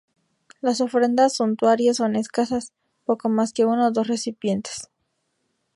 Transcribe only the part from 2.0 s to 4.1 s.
escasas, poco más que uno o dos